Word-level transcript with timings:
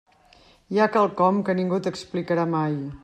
Hi 0.75 0.79
ha 0.79 0.87
quelcom 0.95 1.37
que 1.49 1.57
ningú 1.59 1.79
t'explicarà 1.89 2.47
mai. 2.57 2.81